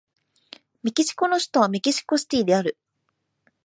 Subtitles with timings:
[0.81, 2.75] メキシコの首都はメキシコシティである